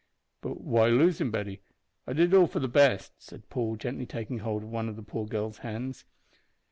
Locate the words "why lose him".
0.61-1.29